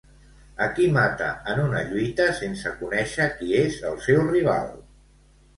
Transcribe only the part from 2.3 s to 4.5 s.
sense conèixer qui és el seu